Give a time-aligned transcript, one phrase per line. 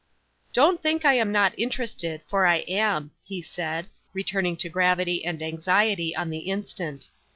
[0.51, 5.43] "Don't think I am not interested, for I am," he said, returning to gravity and
[5.43, 7.11] anxiety on the instant.